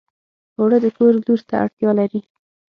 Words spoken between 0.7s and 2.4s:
د کور لور ته اړتیا لري